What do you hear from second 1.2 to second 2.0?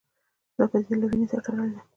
سره تړلې ده